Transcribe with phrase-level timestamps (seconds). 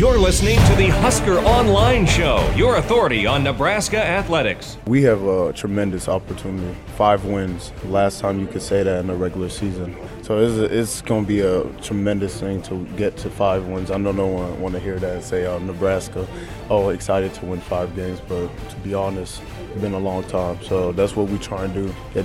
[0.00, 4.78] You're listening to the Husker Online Show, your authority on Nebraska athletics.
[4.86, 6.74] We have a tremendous opportunity.
[6.96, 7.70] Five wins.
[7.84, 9.94] Last time you could say that in the regular season.
[10.22, 13.90] So it's, it's going to be a tremendous thing to get to five wins.
[13.90, 16.26] I know no one want to hear that and say oh, Nebraska,
[16.70, 20.58] oh, excited to win five games, but to be honest, it's been a long time.
[20.62, 21.94] So that's what we try and do.
[22.14, 22.24] Get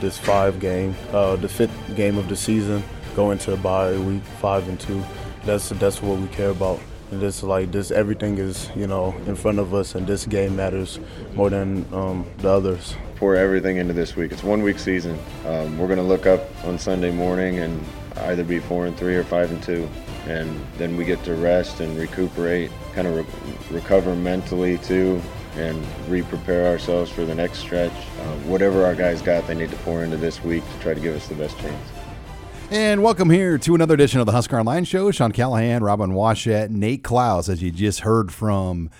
[0.00, 2.84] this five game, uh, the fifth game of the season,
[3.16, 5.02] go into a bye week five and two.
[5.44, 6.78] That's that's what we care about.
[7.10, 10.98] This like this, everything is you know in front of us, and this game matters
[11.34, 12.96] more than um, the others.
[13.14, 14.32] Pour everything into this week.
[14.32, 15.16] It's one week season.
[15.46, 17.84] Um, we're going to look up on Sunday morning and
[18.22, 19.88] either be four and three or five and two,
[20.26, 25.22] and then we get to rest and recuperate, kind of re- recover mentally too,
[25.54, 27.92] and re-prepare ourselves for the next stretch.
[27.92, 31.00] Uh, whatever our guys got, they need to pour into this week to try to
[31.00, 31.88] give us the best chance.
[32.68, 35.12] And welcome here to another edition of the Husker Online Show.
[35.12, 38.90] Sean Callahan, Robin Washut, Nate Clouse, as you just heard from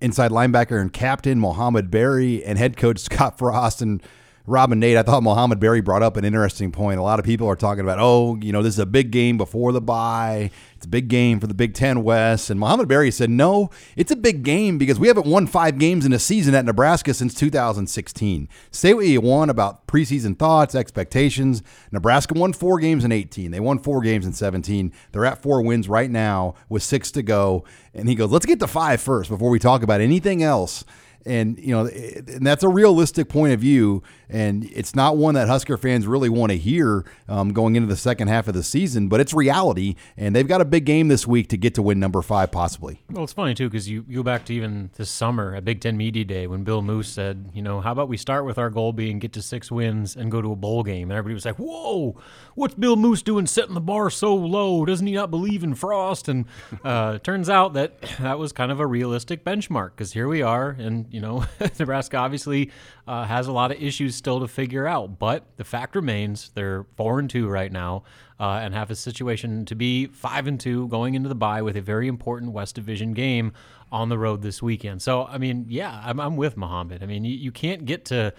[0.00, 3.82] inside linebacker and captain Mohamed Barry and head coach Scott Frost.
[3.82, 4.00] And
[4.44, 6.98] Robin Nate, I thought Mohamed Barry brought up an interesting point.
[6.98, 9.38] A lot of people are talking about, oh, you know, this is a big game
[9.38, 10.50] before the bye.
[10.76, 12.50] It's a big game for the Big Ten West.
[12.50, 16.04] And Mohamed Barry said, no, it's a big game because we haven't won five games
[16.04, 18.48] in a season at Nebraska since 2016.
[18.72, 21.62] Say what you want about preseason thoughts, expectations.
[21.92, 23.52] Nebraska won four games in 18.
[23.52, 24.92] They won four games in 17.
[25.12, 27.64] They're at four wins right now with six to go.
[27.94, 30.84] And he goes, let's get to five first before we talk about anything else
[31.26, 34.02] and you know and that's a realistic point of view.
[34.28, 37.98] And it's not one that husker fans really want to hear um, going into the
[37.98, 39.96] second half of the season but it's reality.
[40.16, 43.02] And they've got a big game this week to get to win number five possibly.
[43.10, 45.80] Well it's funny too because you, you go back to even this summer at big
[45.80, 48.70] ten media day when bill moos said you know how about we start with our
[48.70, 51.10] goal being get to six wins and go to a bowl game?
[51.10, 52.16] And everybody was like whoa
[52.54, 54.84] what's bill moos doing setting the bar so low?
[54.84, 56.28] Doesn't he not believe in frost?
[56.28, 56.46] And
[56.84, 60.70] uh, turns out that that was kind of a realistic benchmark because here we are
[60.70, 61.44] and you know,
[61.78, 62.70] Nebraska obviously
[63.06, 65.18] uh, has a lot of issues still to figure out.
[65.18, 68.04] But the fact remains they're four and two right now,
[68.40, 71.76] uh, and have a situation to be five and two going into the bye with
[71.76, 73.52] a very important West Division game
[73.92, 75.02] on the road this weekend.
[75.02, 77.02] So I mean, yeah, I'm, I'm with Mohamed.
[77.02, 78.32] I mean, you, you can't get to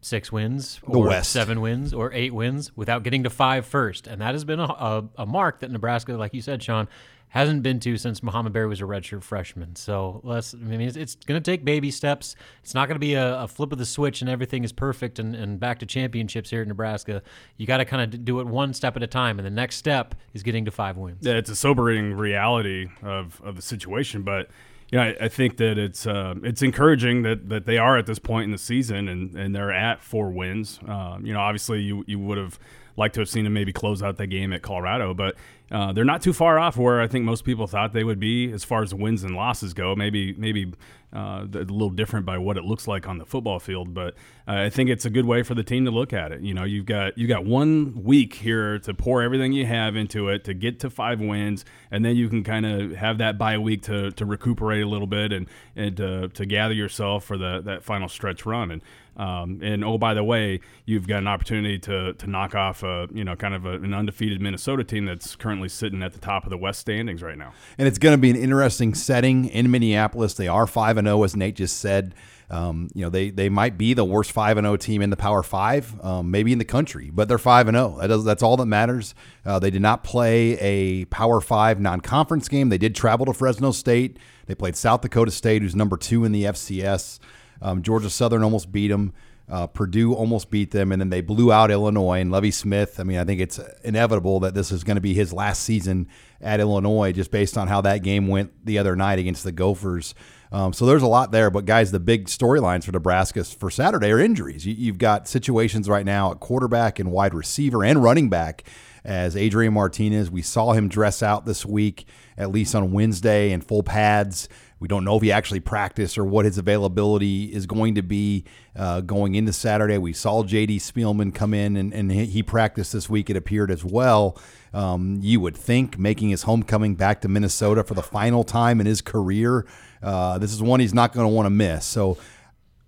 [0.00, 4.06] six wins or seven wins or eight wins without getting to five first.
[4.06, 6.88] And that has been a, a, a, mark that Nebraska, like you said, Sean,
[7.30, 9.76] hasn't been to since Mohamed Barry was a redshirt freshman.
[9.76, 12.36] So let's, I mean, it's, it's going to take baby steps.
[12.62, 15.18] It's not going to be a, a, flip of the switch and everything is perfect
[15.18, 17.22] and, and back to championships here in Nebraska.
[17.56, 19.38] You got to kind of do it one step at a time.
[19.38, 21.18] And the next step is getting to five wins.
[21.20, 24.22] Yeah, it's a sobering reality of, of the situation.
[24.22, 24.48] But,
[24.90, 28.06] you know, I, I think that it's uh, it's encouraging that, that they are at
[28.06, 30.80] this point in the season and, and they're at four wins.
[30.88, 32.58] Uh, you know, obviously you, you would have
[32.96, 35.36] liked to have seen them maybe close out the game at Colorado, but
[35.70, 38.50] uh, they're not too far off where I think most people thought they would be
[38.52, 39.94] as far as wins and losses go.
[39.94, 40.72] Maybe maybe
[41.14, 44.14] uh, a little different by what it looks like on the football field, but
[44.46, 46.42] uh, I think it's a good way for the team to look at it.
[46.42, 50.28] You know, you've got you got one week here to pour everything you have into
[50.28, 53.58] it to get to five wins, and then you can kind of have that bye
[53.58, 57.60] week to, to recuperate a little bit and and to, to gather yourself for the
[57.62, 58.70] that final stretch run.
[58.70, 58.82] And
[59.18, 63.08] um, and oh, by the way, you've got an opportunity to to knock off a
[63.12, 66.44] you know kind of a, an undefeated Minnesota team that's currently sitting at the top
[66.44, 67.52] of the West standings right now.
[67.76, 70.34] And it's going to be an interesting setting in Minneapolis.
[70.34, 72.14] They are five and zero, oh, as Nate just said.
[72.50, 75.10] Um, you know, they they might be the worst five and zero oh team in
[75.10, 77.98] the Power Five, um, maybe in the country, but they're five and zero.
[78.00, 79.14] That does, that's all that matters.
[79.44, 82.68] Uh, they did not play a Power Five non-conference game.
[82.68, 84.18] They did travel to Fresno State.
[84.46, 87.18] They played South Dakota State, who's number two in the FCS.
[87.60, 89.12] Um, Georgia Southern almost beat them.
[89.50, 93.00] Uh, Purdue almost beat them, and then they blew out Illinois and Lovie Smith.
[93.00, 96.08] I mean, I think it's inevitable that this is going to be his last season
[96.40, 100.14] at Illinois, just based on how that game went the other night against the Gophers.
[100.52, 101.50] Um, so there's a lot there.
[101.50, 104.66] But guys, the big storylines for Nebraska for Saturday are injuries.
[104.66, 108.64] You, have got situations right now at quarterback and wide receiver and running back.
[109.04, 112.06] As Adrian Martinez, we saw him dress out this week,
[112.36, 114.48] at least on Wednesday, in full pads.
[114.80, 118.44] We don't know if he actually practiced or what his availability is going to be
[118.76, 119.98] uh, going into Saturday.
[119.98, 120.78] We saw J.D.
[120.78, 124.38] Spielman come in and, and he practiced this week, it appeared as well.
[124.72, 128.86] Um, you would think making his homecoming back to Minnesota for the final time in
[128.86, 129.66] his career,
[130.02, 131.84] uh, this is one he's not going to want to miss.
[131.84, 132.18] So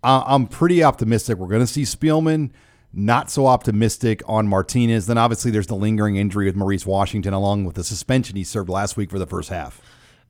[0.03, 1.39] I'm pretty optimistic.
[1.39, 2.51] We're going to see Spielman
[2.93, 5.07] not so optimistic on Martinez.
[5.07, 8.69] Then obviously there's the lingering injury with Maurice Washington, along with the suspension he served
[8.69, 9.81] last week for the first half.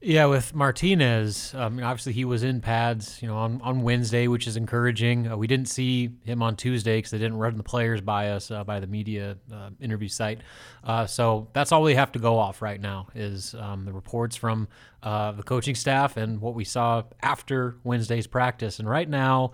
[0.02, 4.47] Yeah, with Martinez, um, obviously he was in pads, you know, on, on Wednesday, which
[4.47, 5.31] is encouraging.
[5.31, 8.50] Uh, we didn't see him on Tuesday because they didn't run the players by us
[8.50, 10.41] uh, by the media uh, interview site.
[10.82, 14.37] Uh, so that's all we have to go off right now is um, the reports
[14.37, 14.69] from
[15.02, 18.79] uh, the coaching staff and what we saw after Wednesday's practice.
[18.79, 19.52] And right now,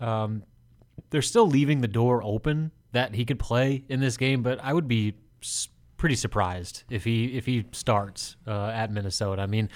[0.00, 0.42] um,
[1.10, 4.72] they're still leaving the door open that he could play in this game, but I
[4.72, 5.16] would be
[6.02, 9.40] pretty surprised if he if he starts uh, at Minnesota.
[9.40, 9.68] I mean,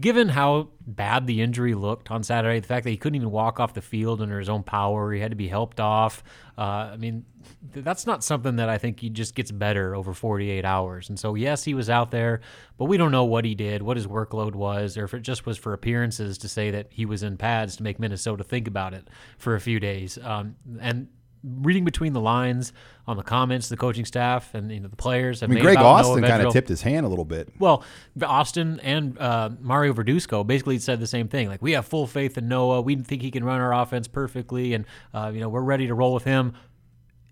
[0.00, 3.60] given how bad the injury looked on Saturday, the fact that he couldn't even walk
[3.60, 6.24] off the field under his own power, he had to be helped off.
[6.58, 7.24] Uh, I mean,
[7.72, 11.08] that's not something that I think he just gets better over 48 hours.
[11.08, 12.40] And so, yes, he was out there,
[12.76, 15.46] but we don't know what he did, what his workload was, or if it just
[15.46, 18.94] was for appearances to say that he was in pads to make Minnesota think about
[18.94, 19.06] it
[19.38, 20.18] for a few days.
[20.24, 21.06] Um, and
[21.44, 22.72] reading between the lines
[23.06, 25.40] on the comments, the coaching staff and you know the players.
[25.40, 27.48] Have I mean, made Greg Austin kind of tipped his hand a little bit.
[27.58, 27.84] Well,
[28.22, 31.48] Austin and uh, Mario Verduzco basically said the same thing.
[31.48, 32.80] Like we have full faith in Noah.
[32.80, 35.94] We think he can run our offense perfectly, and uh, you know we're ready to
[35.94, 36.54] roll with him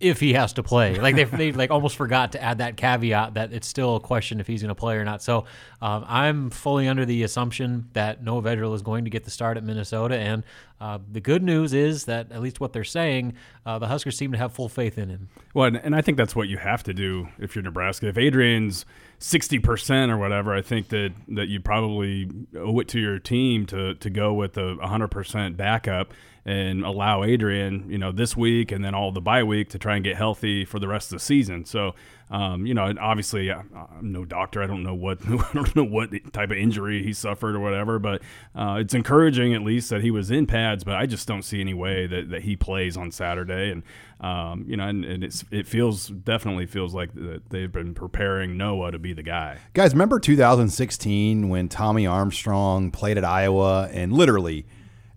[0.01, 0.99] if he has to play.
[0.99, 4.41] Like they they like almost forgot to add that caveat that it's still a question
[4.41, 5.23] if he's going to play or not.
[5.23, 5.45] So
[5.83, 9.57] um, I'm fully under the assumption that Noah Vedral is going to get the start
[9.57, 10.43] at Minnesota, and
[10.81, 13.35] uh, the good news is that at least what they're saying,
[13.67, 15.29] uh, the Huskers seem to have full faith in him.
[15.53, 18.09] Well, and, and I think that's what you have to do if you're Nebraska.
[18.09, 18.87] If Adrian's
[19.19, 23.67] sixty percent or whatever, I think that that you probably owe it to your team
[23.67, 26.13] to to go with a hundred percent backup
[26.45, 29.97] and allow Adrian, you know, this week and then all the bye week to try
[29.97, 31.67] and get healthy for the rest of the season.
[31.67, 31.95] So,
[32.31, 34.63] um, you know, obviously I- I'm no doctor.
[34.63, 37.99] I don't know what I don't know what type of injury he suffered or whatever,
[37.99, 38.23] but
[38.55, 40.85] uh, it's encouraging at least that he was in pads.
[40.85, 43.83] But I just don't see any way that, that he plays on Saturday, and
[44.21, 48.93] um, you know, and, and it feels definitely feels like that they've been preparing Noah
[48.93, 49.59] to be the guy.
[49.73, 54.67] Guys, remember 2016 when Tommy Armstrong played at Iowa and literally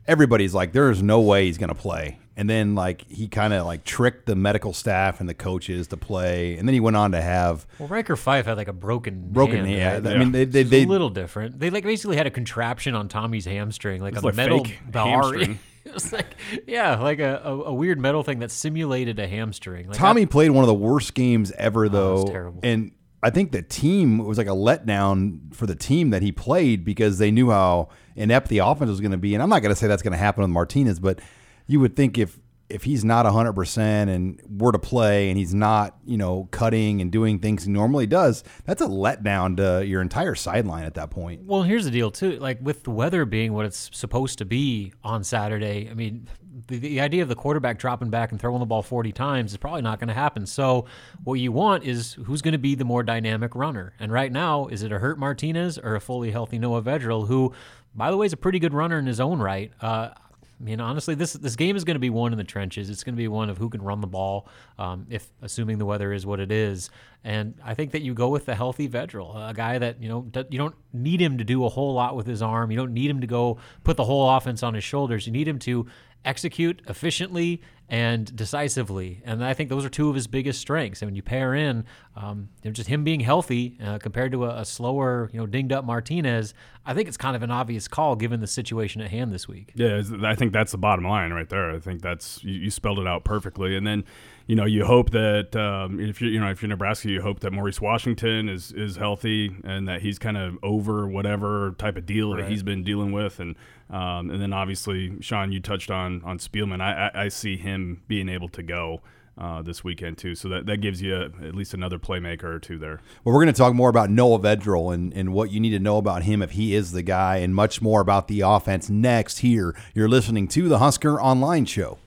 [0.07, 2.17] everybody's like, there's no way he's going to play.
[2.35, 5.97] And then like he kind of like tricked the medical staff and the coaches to
[5.97, 6.57] play.
[6.57, 9.65] And then he went on to have Well, Riker Five had like a broken broken
[9.65, 10.05] hand.
[10.05, 10.05] hand.
[10.05, 10.15] right?
[10.15, 11.59] I mean, they, they, It's they a little different.
[11.59, 15.33] They like basically had a contraption on Tommy's hamstring, like a like metal fake bar.
[15.33, 15.59] hamstring.
[15.85, 16.35] it was like
[16.67, 19.87] yeah, like a, a, a weird metal thing that simulated a hamstring.
[19.87, 22.11] Like Tommy played one of the worst games ever, oh, though.
[22.11, 22.59] Oh, was terrible.
[22.63, 22.91] And
[23.23, 26.83] I think the team it was like a letdown for the team that he played
[26.83, 29.33] because they knew how inept the offense was going to be.
[29.33, 31.19] And I'm not going to say that's going to happen with Martinez, but
[31.67, 32.39] you would think if
[32.69, 33.77] if he's not 100%
[34.09, 38.07] and were to play and he's not, you know, cutting and doing things he normally
[38.07, 41.43] does, that's a letdown to your entire sideline at that point.
[41.43, 42.39] Well, here's the deal too.
[42.39, 46.27] Like with the weather being what it's supposed to be on Saturday, I mean,
[46.67, 49.57] the, the idea of the quarterback dropping back and throwing the ball 40 times is
[49.57, 50.47] probably not going to happen.
[50.47, 50.85] So,
[51.23, 53.93] what you want is who's going to be the more dynamic runner.
[53.99, 57.53] And right now, is it a hurt Martinez or a fully healthy Noah Vedral, who,
[57.93, 59.71] by the way, is a pretty good runner in his own right.
[59.81, 60.09] Uh,
[60.59, 62.89] I mean, honestly, this this game is going to be one in the trenches.
[62.89, 64.47] It's going to be one of who can run the ball,
[64.77, 66.89] um, if assuming the weather is what it is.
[67.23, 70.25] And I think that you go with the healthy Vedral, a guy that you know
[70.49, 72.71] you don't need him to do a whole lot with his arm.
[72.71, 75.25] You don't need him to go put the whole offense on his shoulders.
[75.25, 75.87] You need him to
[76.25, 79.21] execute efficiently and decisively.
[79.25, 81.01] And I think those are two of his biggest strengths.
[81.01, 81.85] And when you pair in
[82.15, 85.85] um, just him being healthy uh, compared to a, a slower, you know, dinged up
[85.85, 86.53] Martinez,
[86.85, 89.73] I think it's kind of an obvious call given the situation at hand this week.
[89.75, 91.71] Yeah, I think that's the bottom line right there.
[91.71, 93.75] I think that's you, you spelled it out perfectly.
[93.75, 94.05] And then,
[94.45, 97.21] you know, you hope that um, if you are you know if you're Nebraska, you
[97.21, 101.95] hope that Maurice Washington is is healthy and that he's kind of over whatever type
[101.95, 103.39] of deal that he's been dealing with.
[103.39, 103.55] And
[103.89, 106.81] um, and then obviously, Sean, you touched on on Spielman.
[106.81, 109.01] I, I, I see him being able to go.
[109.35, 112.77] Uh, this weekend too, so that, that gives you at least another playmaker or two
[112.77, 113.01] there.
[113.23, 115.79] Well, we're going to talk more about Noah Vedral and, and what you need to
[115.79, 119.39] know about him if he is the guy, and much more about the offense next
[119.39, 119.75] here.
[119.95, 121.97] You're listening to the Husker Online Show.